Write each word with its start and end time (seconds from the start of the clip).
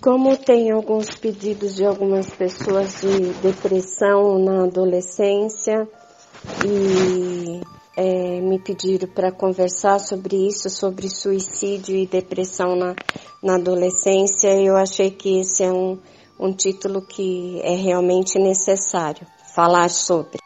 Como 0.00 0.36
tem 0.36 0.70
alguns 0.70 1.16
pedidos 1.16 1.74
de 1.74 1.84
algumas 1.84 2.30
pessoas 2.30 3.00
de 3.00 3.32
depressão 3.42 4.38
na 4.38 4.62
adolescência 4.62 5.88
e 6.64 7.60
é, 7.96 8.40
me 8.40 8.60
pediram 8.60 9.08
para 9.08 9.32
conversar 9.32 9.98
sobre 9.98 10.36
isso, 10.46 10.70
sobre 10.70 11.08
suicídio 11.10 11.96
e 11.96 12.06
depressão 12.06 12.76
na, 12.76 12.94
na 13.42 13.56
adolescência, 13.56 14.54
eu 14.54 14.76
achei 14.76 15.10
que 15.10 15.40
esse 15.40 15.64
é 15.64 15.72
um, 15.72 15.98
um 16.38 16.52
título 16.52 17.02
que 17.02 17.60
é 17.62 17.74
realmente 17.74 18.38
necessário 18.38 19.26
falar 19.52 19.90
sobre. 19.90 20.38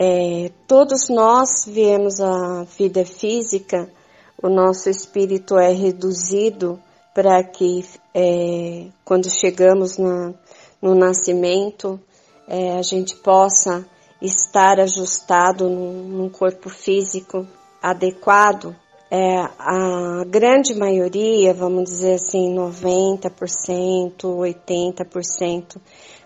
É, 0.00 0.50
todos 0.66 1.10
nós 1.10 1.66
viemos 1.66 2.18
a 2.18 2.64
vida 2.64 3.04
física, 3.04 3.92
o 4.44 4.50
nosso 4.50 4.90
espírito 4.90 5.56
é 5.56 5.72
reduzido 5.72 6.78
para 7.14 7.42
que 7.42 7.82
é, 8.14 8.88
quando 9.02 9.30
chegamos 9.30 9.96
na, 9.96 10.34
no 10.82 10.94
nascimento 10.94 11.98
é, 12.46 12.76
a 12.76 12.82
gente 12.82 13.16
possa 13.16 13.86
estar 14.20 14.78
ajustado 14.80 15.70
num, 15.70 16.02
num 16.08 16.28
corpo 16.28 16.68
físico 16.68 17.46
adequado. 17.82 18.76
É, 19.10 19.48
a 19.58 20.24
grande 20.26 20.74
maioria, 20.74 21.54
vamos 21.54 21.84
dizer 21.84 22.16
assim, 22.16 22.54
90%, 22.54 23.30
80% 24.24 25.76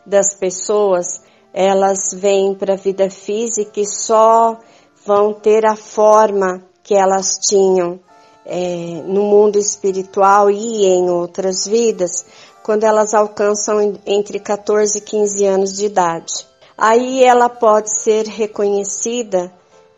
das 0.05 0.35
pessoas 0.35 1.23
elas 1.55 2.12
vêm 2.12 2.53
para 2.53 2.73
a 2.73 2.77
vida 2.77 3.09
física 3.09 3.79
e 3.81 3.87
só 3.87 4.59
vão 5.07 5.33
ter 5.35 5.65
a 5.65 5.77
forma 5.77 6.65
que 6.83 6.95
elas 6.95 7.39
tinham 7.48 8.01
é, 8.48 9.02
no 9.05 9.23
mundo 9.25 9.59
espiritual 9.59 10.51
e 10.51 10.87
em 10.87 11.11
outras 11.11 11.66
vidas 11.66 12.25
quando 12.62 12.84
elas 12.84 13.14
alcançam 13.14 13.98
entre 14.06 14.41
14 14.41 14.98
e 14.98 15.00
15 15.00 15.47
anos 15.47 15.77
de 15.77 15.86
idade. 15.86 16.47
Aí 16.77 17.23
ela 17.23 17.48
pode 17.48 18.03
ser 18.03 18.27
reconhecida 18.27 19.53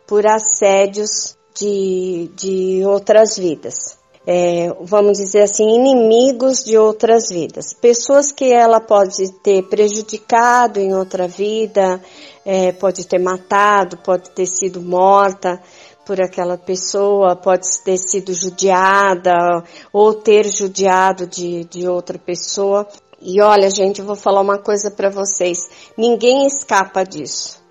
por 0.05 0.27
assédios 0.27 1.37
de, 1.55 2.29
de 2.35 2.83
outras 2.85 3.37
vidas 3.37 4.01
é, 4.25 4.71
vamos 4.81 5.17
dizer 5.17 5.41
assim, 5.41 5.67
inimigos 5.67 6.63
de 6.63 6.77
outras 6.77 7.29
vidas. 7.29 7.73
Pessoas 7.73 8.31
que 8.31 8.53
ela 8.53 8.79
pode 8.79 9.31
ter 9.41 9.63
prejudicado 9.63 10.79
em 10.79 10.93
outra 10.93 11.27
vida, 11.27 11.99
é, 12.45 12.71
pode 12.71 13.05
ter 13.07 13.19
matado, 13.19 13.97
pode 13.97 14.29
ter 14.31 14.45
sido 14.45 14.81
morta 14.81 15.61
por 16.05 16.21
aquela 16.21 16.57
pessoa, 16.57 17.35
pode 17.35 17.67
ter 17.83 17.97
sido 17.97 18.33
judiada 18.33 19.63
ou 19.93 20.13
ter 20.13 20.47
judiado 20.47 21.27
de, 21.27 21.63
de 21.65 21.87
outra 21.87 22.17
pessoa. 22.17 22.87
E 23.21 23.41
olha, 23.41 23.69
gente, 23.69 23.99
eu 23.99 24.05
vou 24.05 24.15
falar 24.15 24.41
uma 24.41 24.57
coisa 24.57 24.89
para 24.89 25.09
vocês: 25.09 25.69
ninguém 25.97 26.45
escapa 26.47 27.03
disso. 27.03 27.61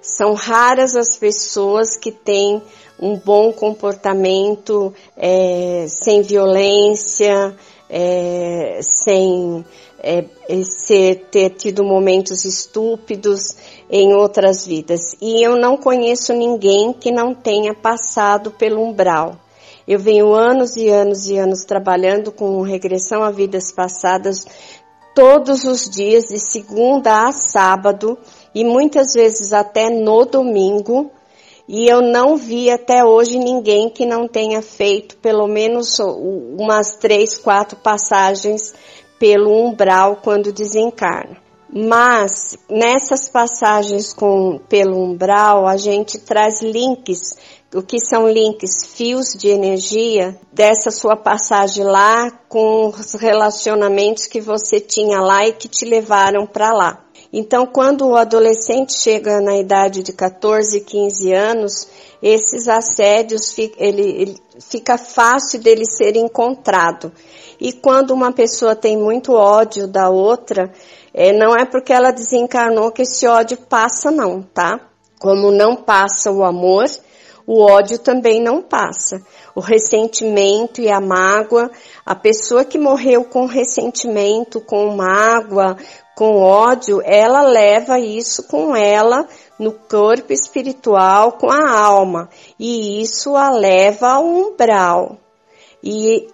São 0.00 0.34
raras 0.34 0.96
as 0.96 1.16
pessoas 1.16 1.96
que 1.96 2.10
têm 2.10 2.62
um 2.98 3.16
bom 3.16 3.52
comportamento 3.52 4.94
é, 5.16 5.86
sem 5.88 6.22
violência, 6.22 7.54
é, 7.90 8.80
sem 8.82 9.64
é, 10.02 10.24
ser, 10.62 11.26
ter 11.30 11.50
tido 11.50 11.84
momentos 11.84 12.44
estúpidos 12.44 13.56
em 13.90 14.14
outras 14.14 14.64
vidas. 14.64 15.16
E 15.20 15.44
eu 15.44 15.56
não 15.56 15.76
conheço 15.76 16.32
ninguém 16.32 16.92
que 16.92 17.10
não 17.10 17.34
tenha 17.34 17.74
passado 17.74 18.50
pelo 18.52 18.82
umbral. 18.82 19.36
Eu 19.86 19.98
venho 19.98 20.32
anos 20.32 20.76
e 20.76 20.88
anos 20.88 21.28
e 21.28 21.36
anos 21.36 21.64
trabalhando 21.64 22.30
com 22.30 22.62
regressão 22.62 23.24
a 23.24 23.30
vidas 23.30 23.72
passadas 23.72 24.46
todos 25.14 25.64
os 25.64 25.90
dias, 25.90 26.28
de 26.28 26.38
segunda 26.38 27.26
a 27.26 27.32
sábado, 27.32 28.16
e 28.54 28.64
muitas 28.64 29.12
vezes 29.12 29.52
até 29.52 29.90
no 29.90 30.24
domingo, 30.24 31.10
e 31.72 31.86
eu 31.86 32.02
não 32.02 32.36
vi 32.36 32.68
até 32.68 33.04
hoje 33.04 33.38
ninguém 33.38 33.88
que 33.88 34.04
não 34.04 34.26
tenha 34.26 34.60
feito 34.60 35.16
pelo 35.18 35.46
menos 35.46 36.00
umas 36.00 36.96
três, 36.96 37.38
quatro 37.38 37.76
passagens 37.76 38.74
pelo 39.20 39.52
umbral 39.52 40.16
quando 40.16 40.52
desencarna. 40.52 41.36
Mas 41.72 42.58
nessas 42.68 43.28
passagens 43.28 44.12
com, 44.12 44.58
pelo 44.68 45.00
umbral, 45.00 45.64
a 45.64 45.76
gente 45.76 46.18
traz 46.18 46.60
links, 46.60 47.36
o 47.72 47.80
que 47.84 48.00
são 48.00 48.28
links, 48.28 48.92
fios 48.92 49.28
de 49.38 49.46
energia 49.46 50.36
dessa 50.52 50.90
sua 50.90 51.14
passagem 51.14 51.84
lá 51.84 52.32
com 52.48 52.88
os 52.88 53.14
relacionamentos 53.14 54.26
que 54.26 54.40
você 54.40 54.80
tinha 54.80 55.20
lá 55.20 55.46
e 55.46 55.52
que 55.52 55.68
te 55.68 55.84
levaram 55.84 56.48
para 56.48 56.72
lá. 56.72 57.04
Então, 57.32 57.64
quando 57.64 58.08
o 58.08 58.16
adolescente 58.16 58.92
chega 58.92 59.40
na 59.40 59.56
idade 59.56 60.02
de 60.02 60.12
14, 60.12 60.80
15 60.80 61.32
anos, 61.32 61.88
esses 62.20 62.66
assédios 62.66 63.56
ele, 63.78 64.02
ele 64.02 64.36
fica 64.60 64.98
fácil 64.98 65.60
dele 65.60 65.84
ser 65.86 66.16
encontrado. 66.16 67.12
E 67.60 67.72
quando 67.72 68.10
uma 68.10 68.32
pessoa 68.32 68.74
tem 68.74 68.96
muito 68.96 69.32
ódio 69.32 69.86
da 69.86 70.08
outra, 70.08 70.72
é, 71.14 71.32
não 71.32 71.56
é 71.56 71.64
porque 71.64 71.92
ela 71.92 72.10
desencarnou 72.10 72.90
que 72.90 73.02
esse 73.02 73.26
ódio 73.26 73.56
passa, 73.56 74.10
não, 74.10 74.42
tá? 74.42 74.80
Como 75.18 75.52
não 75.52 75.76
passa 75.76 76.32
o 76.32 76.42
amor, 76.42 76.86
o 77.46 77.60
ódio 77.60 77.98
também 77.98 78.40
não 78.40 78.62
passa. 78.62 79.22
O 79.54 79.60
ressentimento 79.60 80.80
e 80.80 80.90
a 80.90 81.00
mágoa, 81.00 81.70
a 82.04 82.14
pessoa 82.14 82.64
que 82.64 82.78
morreu 82.78 83.24
com 83.24 83.46
ressentimento, 83.46 84.60
com 84.60 84.94
mágoa, 84.94 85.76
com 86.14 86.38
ódio, 86.38 87.00
ela 87.04 87.42
leva 87.42 87.98
isso 87.98 88.42
com 88.44 88.76
ela 88.76 89.26
no 89.58 89.72
corpo 89.72 90.32
espiritual, 90.32 91.32
com 91.32 91.50
a 91.50 91.78
alma, 91.78 92.28
e 92.58 93.02
isso 93.02 93.36
a 93.36 93.50
leva 93.50 94.08
ao 94.08 94.24
umbral. 94.24 95.18
E 95.82 96.28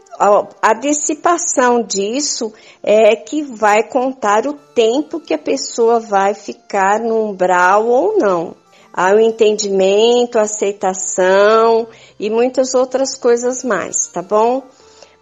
a, 0.63 0.75
dissipação 0.75 1.83
disso 1.83 2.53
é 2.83 3.15
que 3.15 3.43
vai 3.43 3.83
contar 3.83 4.47
o 4.47 4.55
tempo 4.55 5.21
que 5.21 5.35
a 5.35 5.39
pessoa 5.39 6.01
vai 6.01 6.35
ficar 6.35 7.01
no 7.01 7.31
umbral 7.31 7.87
ou 7.87 8.19
não. 8.19 8.57
Há 8.97 9.13
o 9.13 9.21
entendimento, 9.21 10.39
aceitação 10.39 11.87
e 12.19 12.31
muitas 12.31 12.75
outras 12.75 13.15
coisas 13.15 13.63
mais, 13.63 14.07
tá 14.07 14.23
bom? 14.23 14.63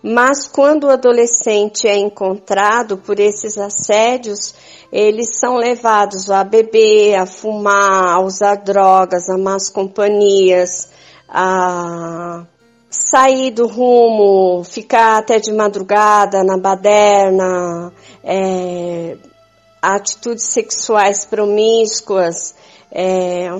Mas 0.00 0.46
quando 0.46 0.84
o 0.84 0.90
adolescente 0.90 1.88
é 1.88 1.96
encontrado 1.96 2.98
por 2.98 3.18
esses 3.18 3.58
assédios, 3.58 4.54
eles 4.92 5.40
são 5.40 5.56
levados 5.56 6.30
a 6.30 6.44
beber, 6.44 7.16
a 7.16 7.26
fumar, 7.26 8.14
a 8.14 8.20
usar 8.20 8.56
drogas, 8.56 9.28
a 9.28 9.36
más 9.36 9.68
companhias, 9.68 10.88
a 11.28 12.44
sair 12.88 13.50
do 13.50 13.66
rumo, 13.66 14.62
ficar 14.62 15.18
até 15.18 15.40
de 15.40 15.52
madrugada 15.52 16.44
na 16.44 16.56
baderna, 16.56 17.92
é, 18.22 19.16
atitudes 19.82 20.44
sexuais 20.44 21.24
promíscuas, 21.24 22.54
é, 22.94 23.50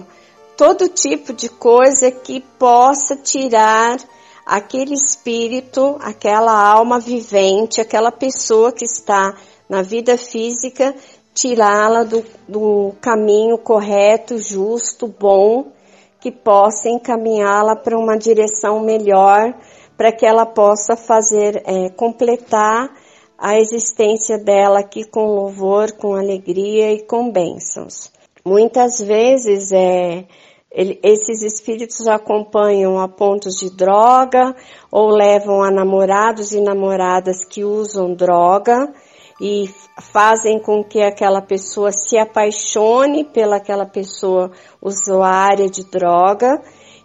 todo 0.57 0.89
tipo 0.89 1.33
de 1.33 1.49
coisa 1.49 2.11
que 2.11 2.41
possa 2.41 3.17
tirar 3.17 3.99
aquele 4.47 4.95
espírito, 4.95 5.97
aquela 6.01 6.53
alma 6.53 7.01
vivente, 7.01 7.81
aquela 7.81 8.13
pessoa 8.13 8.71
que 8.71 8.85
está 8.85 9.37
na 9.69 9.83
vida 9.83 10.17
física, 10.17 10.95
tirá-la 11.35 12.05
do, 12.05 12.25
do 12.47 12.93
caminho 13.01 13.59
correto, 13.59 14.39
justo, 14.39 15.09
bom, 15.09 15.73
que 16.21 16.31
possa 16.31 16.89
encaminhá-la 16.89 17.75
para 17.75 17.99
uma 17.99 18.17
direção 18.17 18.81
melhor, 18.81 19.53
para 19.97 20.13
que 20.13 20.25
ela 20.25 20.47
possa 20.47 20.97
fazer, 20.97 21.63
é, 21.67 21.89
completar 21.91 22.91
a 23.37 23.59
existência 23.59 24.39
dela 24.39 24.81
aqui 24.81 25.05
com 25.05 25.27
louvor, 25.27 25.93
com 25.93 26.15
alegria 26.15 26.93
e 26.93 27.03
com 27.03 27.31
bênçãos. 27.31 28.14
Muitas 28.47 29.01
vezes 29.01 29.73
é, 29.73 30.27
ele, 30.71 31.01
esses 31.03 31.41
espíritos 31.41 32.07
acompanham 32.07 33.01
a 33.01 33.09
pontos 33.09 33.55
de 33.55 33.71
droga 33.71 34.55
ou 34.93 35.09
levam 35.09 35.63
a 35.63 35.71
namorados 35.71 36.53
e 36.53 36.61
namoradas 36.61 37.43
que 37.43 37.65
usam 37.65 38.13
droga 38.13 38.93
e 39.41 39.71
fazem 39.99 40.61
com 40.61 40.85
que 40.85 41.01
aquela 41.01 41.41
pessoa 41.41 41.91
se 41.91 42.19
apaixone 42.19 43.25
pelaquela 43.25 43.87
pessoa 43.87 44.51
usuária 44.83 45.71
de 45.71 45.83
droga 45.85 46.61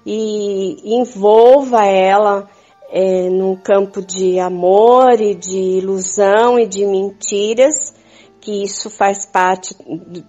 e 0.05 0.97
envolva 0.99 1.85
ela 1.85 2.49
é, 2.91 3.29
num 3.29 3.55
campo 3.55 4.01
de 4.01 4.39
amor 4.39 5.21
e 5.21 5.35
de 5.35 5.57
ilusão 5.57 6.59
e 6.59 6.67
de 6.67 6.85
mentiras 6.85 7.97
que 8.39 8.63
isso 8.63 8.89
faz 8.89 9.25
parte 9.25 9.75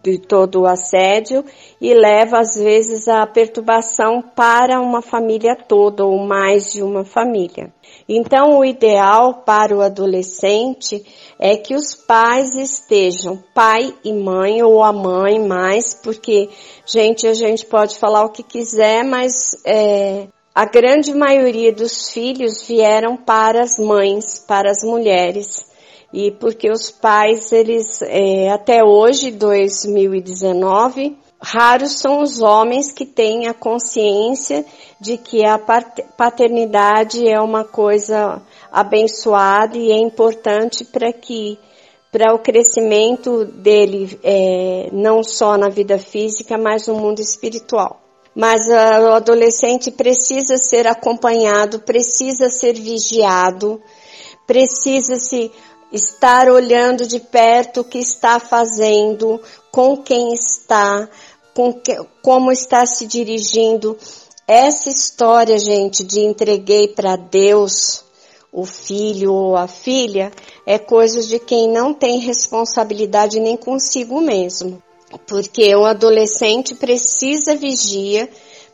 de 0.03 0.19
todo 0.19 0.63
o 0.63 0.67
assédio 0.67 1.45
e 1.81 1.95
leva 1.95 2.39
às 2.39 2.55
vezes 2.55 3.09
a 3.09 3.27
perturbação 3.27 4.23
para 4.23 4.81
uma 4.81 5.01
família 5.01 5.57
toda 5.57 6.05
ou 6.05 6.19
mais 6.27 6.73
de 6.73 6.83
uma 6.83 7.05
família. 7.05 7.73
Então, 8.09 8.59
o 8.59 8.65
ideal 8.65 9.43
para 9.47 9.77
o 9.77 9.81
adolescente 9.81 11.05
é 11.39 11.57
que 11.57 11.75
os 11.75 11.95
pais 11.95 12.57
estejam, 12.57 13.43
pai 13.55 13.95
e 14.05 14.13
mãe, 14.13 14.63
ou 14.63 14.83
a 14.83 14.93
mãe 14.93 15.39
mais, 15.39 15.95
porque, 15.95 16.49
gente, 16.85 17.27
a 17.27 17.35
gente 17.35 17.65
pode 17.67 17.97
falar 17.97 18.25
o 18.25 18.31
que 18.31 18.43
quiser, 18.43 19.05
mas 19.05 19.57
é, 19.65 20.27
a 20.55 20.65
grande 20.65 21.15
maioria 21.15 21.73
dos 21.73 22.11
filhos 22.11 22.67
vieram 22.67 23.17
para 23.17 23.63
as 23.63 23.79
mães, 23.79 24.45
para 24.47 24.71
as 24.71 24.83
mulheres. 24.83 25.70
E 26.13 26.33
porque 26.33 26.71
os 26.71 26.91
pais, 26.91 27.53
eles, 27.53 28.03
é, 28.03 28.51
até 28.51 28.83
hoje, 28.83 29.31
2019, 29.31 31.17
Raros 31.43 31.93
são 31.93 32.21
os 32.21 32.43
homens 32.43 32.93
que 32.93 33.07
têm 33.07 33.47
a 33.47 33.55
consciência 33.55 34.65
de 35.01 35.17
que 35.17 35.43
a 35.45 35.59
paternidade 35.59 37.27
é 37.27 37.41
uma 37.41 37.65
coisa 37.65 38.43
abençoada 38.71 39.79
e 39.79 39.91
é 39.91 39.97
importante 39.97 40.85
para 40.85 41.11
que 41.13 41.59
para 42.13 42.35
o 42.35 42.41
crescimento 42.41 43.45
dele 43.45 44.19
é, 44.23 44.91
não 44.93 45.23
só 45.23 45.57
na 45.57 45.69
vida 45.69 45.97
física, 45.97 46.59
mas 46.59 46.89
no 46.89 46.97
mundo 46.97 47.21
espiritual. 47.21 48.01
Mas 48.35 48.67
uh, 48.67 49.05
o 49.05 49.13
adolescente 49.13 49.91
precisa 49.91 50.57
ser 50.57 50.87
acompanhado, 50.87 51.81
precisa 51.81 52.49
ser 52.49 52.75
vigiado, 52.75 53.81
precisa 54.47 55.17
se 55.17 55.51
estar 55.93 56.49
olhando 56.49 57.07
de 57.07 57.21
perto 57.21 57.81
o 57.81 57.85
que 57.85 57.99
está 57.99 58.39
fazendo, 58.39 59.41
com 59.71 59.97
quem 59.97 60.33
está, 60.33 61.09
com 61.55 61.73
que, 61.73 61.97
como 62.23 62.53
está 62.53 62.87
se 62.87 63.07
dirigindo. 63.07 63.97
Essa 64.47 64.91
história, 64.91 65.59
gente, 65.59 66.05
de 66.05 66.21
entreguei 66.21 66.89
para 66.89 67.17
Deus 67.17 68.05
o 68.53 68.65
filho 68.65 69.33
ou 69.33 69.57
a 69.57 69.69
filha, 69.69 70.33
é 70.67 70.79
coisa 70.79 71.23
de 71.23 71.39
quem 71.39 71.69
não 71.69 71.95
tem 71.95 72.19
responsabilidade 72.19 73.39
nem 73.39 73.57
consigo 73.57 74.21
mesmo. 74.21 74.83
Porque 75.27 75.75
o 75.75 75.85
adolescente 75.85 76.75
precisa 76.75 77.55
vigia, 77.57 78.29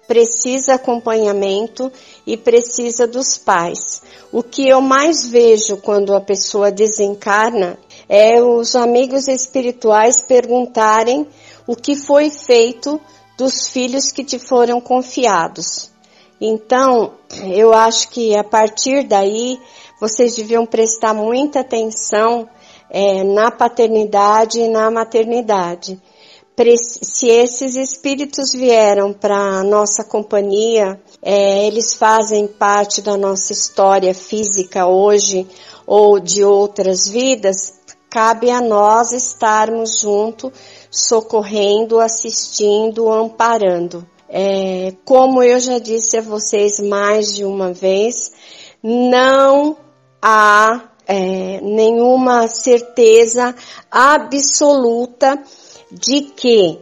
precisa 0.06 0.74
acompanhamento 0.74 1.92
e 2.26 2.36
precisa 2.36 3.06
dos 3.06 3.36
pais. 3.36 4.02
O 4.32 4.42
que 4.42 4.68
eu 4.68 4.80
mais 4.80 5.26
vejo 5.26 5.76
quando 5.78 6.14
a 6.14 6.20
pessoa 6.20 6.70
desencarna 6.70 7.78
é 8.08 8.40
os 8.40 8.76
amigos 8.76 9.28
espirituais 9.28 10.22
perguntarem 10.22 11.26
o 11.66 11.74
que 11.74 11.96
foi 11.96 12.30
feito 12.30 13.00
dos 13.36 13.68
filhos 13.68 14.12
que 14.12 14.24
te 14.24 14.38
foram 14.38 14.80
confiados. 14.80 15.90
Então, 16.40 17.12
eu 17.54 17.72
acho 17.72 18.08
que 18.10 18.36
a 18.36 18.44
partir 18.44 19.04
daí 19.04 19.58
vocês 20.00 20.36
deviam 20.36 20.66
prestar 20.66 21.14
muita 21.14 21.60
atenção 21.60 22.48
é, 22.90 23.24
na 23.24 23.50
paternidade 23.50 24.60
e 24.60 24.68
na 24.68 24.90
maternidade. 24.90 26.00
Se 26.58 27.28
esses 27.28 27.76
espíritos 27.76 28.52
vieram 28.54 29.12
para 29.12 29.62
nossa 29.62 30.02
companhia, 30.02 30.98
é, 31.20 31.66
eles 31.66 31.92
fazem 31.92 32.46
parte 32.46 33.02
da 33.02 33.14
nossa 33.14 33.52
história 33.52 34.14
física 34.14 34.86
hoje 34.86 35.46
ou 35.86 36.18
de 36.18 36.42
outras 36.42 37.06
vidas, 37.06 37.74
cabe 38.08 38.50
a 38.50 38.62
nós 38.62 39.12
estarmos 39.12 40.00
junto 40.00 40.50
socorrendo, 40.90 42.00
assistindo, 42.00 43.12
amparando. 43.12 44.08
É, 44.26 44.94
como 45.04 45.42
eu 45.42 45.60
já 45.60 45.78
disse 45.78 46.16
a 46.16 46.22
vocês 46.22 46.80
mais 46.80 47.34
de 47.34 47.44
uma 47.44 47.74
vez, 47.74 48.32
não 48.82 49.76
há 50.22 50.88
é, 51.06 51.60
nenhuma 51.60 52.48
certeza 52.48 53.54
absoluta 53.90 55.38
de 55.90 56.22
que 56.22 56.78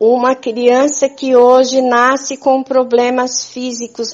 uma 0.00 0.34
criança 0.34 1.08
que 1.08 1.34
hoje 1.34 1.82
nasce 1.82 2.36
com 2.36 2.62
problemas 2.62 3.46
físicos 3.46 4.12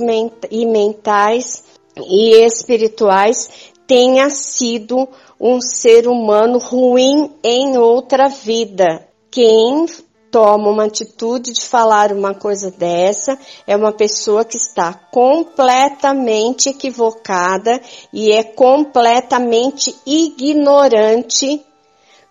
e 0.51 0.65
mentais 0.65 1.63
e 1.97 2.35
espirituais 2.45 3.73
tenha 3.87 4.31
sido 4.31 5.07
um 5.39 5.61
ser 5.61 6.09
humano 6.09 6.59
ruim 6.59 7.33
em 7.43 7.77
outra 7.77 8.29
vida. 8.29 9.07
Quem 9.31 9.87
toma 10.31 10.71
uma 10.71 10.87
atitude 10.87 11.53
de 11.53 11.65
falar 11.65 12.11
uma 12.11 12.35
coisa 12.35 12.71
dessa 12.71 13.39
é 13.67 13.77
uma 13.77 13.93
pessoa 13.93 14.45
que 14.45 14.57
está 14.57 14.93
completamente 14.93 16.71
equivocada 16.71 17.81
e 18.13 18.33
é 18.33 18.43
completamente 18.43 19.95
ignorante 20.07 21.65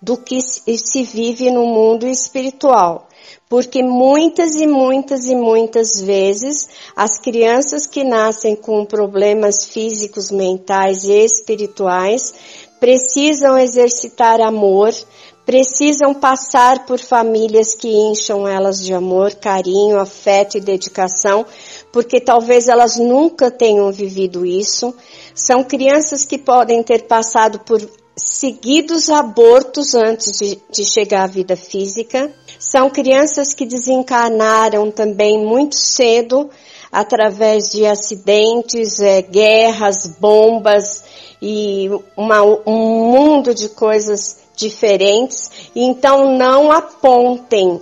do 0.03 0.17
que 0.17 0.41
se 0.41 1.03
vive 1.03 1.49
no 1.49 1.65
mundo 1.65 2.05
espiritual. 2.05 3.07
Porque 3.47 3.81
muitas 3.81 4.55
e 4.55 4.67
muitas 4.67 5.27
e 5.27 5.35
muitas 5.35 6.01
vezes 6.01 6.67
as 6.93 7.17
crianças 7.17 7.87
que 7.87 8.03
nascem 8.03 8.53
com 8.53 8.83
problemas 8.83 9.65
físicos, 9.65 10.29
mentais 10.29 11.05
e 11.05 11.23
espirituais 11.23 12.33
precisam 12.81 13.57
exercitar 13.57 14.41
amor, 14.41 14.93
precisam 15.45 16.13
passar 16.13 16.85
por 16.85 16.99
famílias 16.99 17.73
que 17.73 17.87
incham 17.87 18.45
elas 18.45 18.83
de 18.83 18.93
amor, 18.93 19.33
carinho, 19.35 19.99
afeto 19.99 20.57
e 20.57 20.61
dedicação, 20.61 21.45
porque 21.93 22.19
talvez 22.19 22.67
elas 22.67 22.97
nunca 22.97 23.49
tenham 23.49 23.89
vivido 23.89 24.45
isso. 24.45 24.93
São 25.33 25.63
crianças 25.63 26.25
que 26.25 26.37
podem 26.37 26.83
ter 26.83 27.03
passado 27.03 27.59
por 27.59 27.81
seguidos 28.15 29.09
abortos 29.09 29.95
antes 29.95 30.37
de, 30.37 30.59
de, 30.69 30.85
chegar 30.85 31.23
à 31.23 31.27
vida 31.27 31.55
física. 31.55 32.31
São 32.59 32.89
crianças 32.89 33.53
que 33.53 33.65
desencarnaram 33.65 34.91
também 34.91 35.43
muito 35.43 35.75
cedo 35.75 36.49
através 36.91 37.69
de 37.69 37.85
acidentes, 37.85 38.99
é, 38.99 39.21
guerras, 39.21 40.15
bombas 40.19 41.03
e 41.41 41.89
uma, 42.15 42.43
um 42.67 43.11
mundo 43.11 43.53
de 43.53 43.67
coisas 43.69 44.37
diferentes, 44.55 45.49
então 45.75 46.37
não 46.37 46.71
apontem 46.71 47.81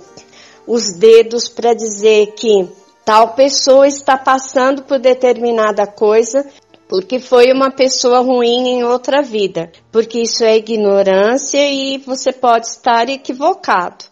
os 0.65 0.93
dedos 0.93 1.49
para 1.49 1.73
dizer 1.73 2.33
que 2.33 2.69
tal 3.03 3.33
pessoa 3.33 3.87
está 3.87 4.17
passando 4.17 4.83
por 4.83 4.97
determinada 4.97 5.85
coisa 5.85 6.45
porque 6.91 7.21
foi 7.21 7.53
uma 7.53 7.71
pessoa 7.71 8.19
ruim 8.19 8.67
em 8.67 8.83
outra 8.83 9.21
vida, 9.21 9.71
porque 9.93 10.23
isso 10.23 10.43
é 10.43 10.57
ignorância 10.57 11.65
e 11.71 11.97
você 11.99 12.33
pode 12.33 12.67
estar 12.67 13.07
equivocado. 13.07 14.03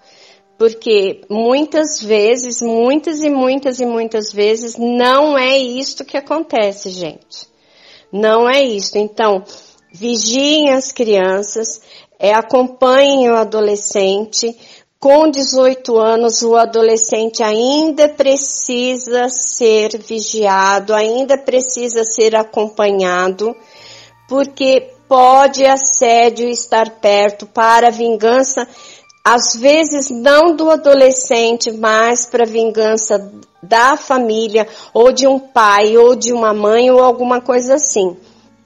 Porque 0.58 1.20
muitas 1.30 2.02
vezes, 2.02 2.62
muitas 2.62 3.22
e 3.22 3.30
muitas 3.30 3.82
e 3.82 3.86
muitas 3.86 4.32
vezes, 4.32 4.78
não 4.78 5.38
é 5.38 5.58
isto 5.58 6.06
que 6.06 6.16
acontece, 6.16 6.90
gente. 6.90 7.50
Não 8.14 8.50
é 8.50 8.64
isso. 8.64 8.98
Então, 8.98 9.44
vigiem 9.92 10.72
as 10.72 10.94
crianças, 10.94 11.82
é, 12.18 12.34
acompanhem 12.34 13.30
o 13.30 13.36
adolescente. 13.36 14.58
Com 15.02 15.32
18 15.32 15.98
anos, 15.98 16.42
o 16.42 16.58
adolescente 16.58 17.42
ainda 17.42 18.10
precisa 18.10 19.30
ser 19.30 19.98
vigiado, 19.98 20.94
ainda 20.94 21.38
precisa 21.38 22.04
ser 22.04 22.36
acompanhado, 22.36 23.56
porque 24.28 24.92
pode 25.08 25.66
assédio 25.66 26.50
estar 26.50 27.00
perto 27.00 27.46
para 27.46 27.90
vingança, 27.90 28.68
às 29.24 29.56
vezes 29.56 30.10
não 30.10 30.54
do 30.54 30.70
adolescente, 30.70 31.72
mas 31.72 32.26
para 32.26 32.46
vingança 32.46 33.32
da 33.64 33.96
família, 33.96 34.68
ou 34.94 35.14
de 35.14 35.26
um 35.26 35.40
pai, 35.40 35.98
ou 35.98 36.14
de 36.14 36.34
uma 36.34 36.54
mãe, 36.54 36.92
ou 36.92 37.02
alguma 37.02 37.40
coisa 37.40 37.76
assim. 37.76 38.18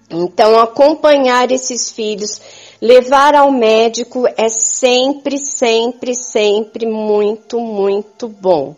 Então, 0.09 0.59
acompanhar 0.59 1.51
esses 1.51 1.91
filhos 1.91 2.41
Levar 2.83 3.33
ao 3.33 3.49
médico 3.49 4.27
é 4.35 4.49
sempre, 4.49 5.37
sempre, 5.37 6.13
sempre 6.13 6.85
muito, 6.85 7.57
muito 7.57 8.27
bom. 8.27 8.75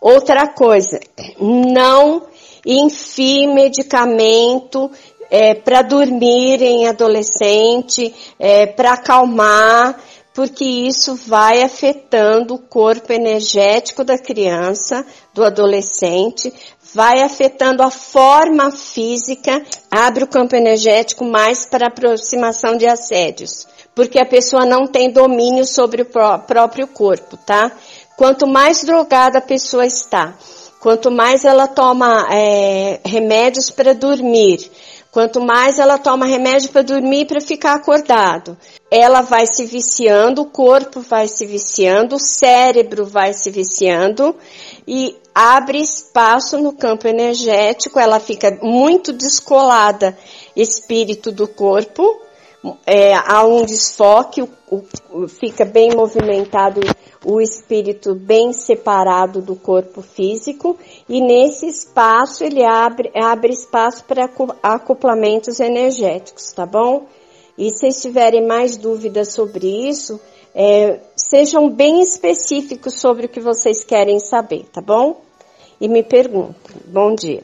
Outra 0.00 0.48
coisa, 0.48 0.98
não 1.38 2.22
enfie 2.64 3.46
medicamento 3.46 4.90
é, 5.30 5.52
para 5.52 5.82
dormir 5.82 6.62
em 6.62 6.86
adolescente, 6.88 8.14
é, 8.38 8.64
para 8.64 8.94
acalmar, 8.94 10.00
porque 10.32 10.64
isso 10.64 11.14
vai 11.14 11.62
afetando 11.62 12.54
o 12.54 12.58
corpo 12.58 13.12
energético 13.12 14.02
da 14.02 14.16
criança, 14.16 15.06
do 15.34 15.44
adolescente, 15.44 16.50
vai 16.94 17.20
afetando 17.20 17.82
a 17.82 17.90
forma 17.90 18.70
física, 18.70 19.60
abre 19.90 20.22
o 20.22 20.28
campo 20.28 20.54
energético 20.54 21.24
mais 21.24 21.66
para 21.66 21.88
aproximação 21.88 22.76
de 22.76 22.86
assédios. 22.86 23.66
porque 23.94 24.18
a 24.18 24.26
pessoa 24.26 24.66
não 24.66 24.88
tem 24.88 25.12
domínio 25.12 25.64
sobre 25.64 26.02
o 26.02 26.06
próprio 26.06 26.86
corpo, 26.88 27.36
tá? 27.36 27.70
Quanto 28.16 28.44
mais 28.44 28.82
drogada 28.82 29.38
a 29.38 29.40
pessoa 29.40 29.86
está, 29.86 30.34
quanto 30.80 31.12
mais 31.12 31.44
ela 31.44 31.68
toma 31.68 32.26
é, 32.28 32.98
remédios 33.04 33.70
para 33.70 33.94
dormir, 33.94 34.68
quanto 35.12 35.40
mais 35.40 35.78
ela 35.78 35.96
toma 35.96 36.26
remédio 36.26 36.70
para 36.70 36.82
dormir 36.82 37.26
para 37.26 37.40
ficar 37.40 37.74
acordado, 37.74 38.58
ela 38.90 39.20
vai 39.20 39.46
se 39.46 39.64
viciando, 39.64 40.42
o 40.42 40.50
corpo 40.50 41.00
vai 41.00 41.28
se 41.28 41.46
viciando, 41.46 42.16
o 42.16 42.20
cérebro 42.20 43.06
vai 43.06 43.32
se 43.32 43.48
viciando 43.48 44.34
e 44.88 45.16
abre 45.34 45.80
espaço 45.80 46.58
no 46.58 46.72
campo 46.72 47.08
energético, 47.08 47.98
ela 47.98 48.20
fica 48.20 48.58
muito 48.62 49.12
descolada 49.12 50.16
espírito 50.54 51.32
do 51.32 51.48
corpo, 51.48 52.20
é, 52.86 53.14
há 53.14 53.44
um 53.44 53.64
desfoque, 53.64 54.42
o, 54.42 54.48
o, 55.10 55.28
fica 55.28 55.64
bem 55.64 55.90
movimentado 55.94 56.80
o 57.24 57.40
espírito 57.40 58.14
bem 58.14 58.52
separado 58.52 59.40
do 59.40 59.56
corpo 59.56 60.02
físico 60.02 60.76
e 61.08 61.20
nesse 61.20 61.66
espaço 61.66 62.44
ele 62.44 62.62
abre, 62.62 63.10
abre 63.14 63.52
espaço 63.52 64.04
para 64.04 64.30
acoplamentos 64.62 65.58
energéticos, 65.58 66.52
tá 66.52 66.66
bom? 66.66 67.06
E 67.56 67.70
se 67.70 67.88
tiverem 68.00 68.46
mais 68.46 68.76
dúvidas 68.76 69.32
sobre 69.32 69.88
isso, 69.88 70.20
é, 70.54 71.00
sejam 71.34 71.68
bem 71.68 72.00
específicos 72.00 73.00
sobre 73.00 73.26
o 73.26 73.28
que 73.28 73.40
vocês 73.40 73.82
querem 73.82 74.20
saber, 74.20 74.66
tá 74.72 74.80
bom? 74.80 75.20
E 75.80 75.88
me 75.88 76.00
perguntem. 76.00 76.76
Bom 76.86 77.12
dia. 77.12 77.42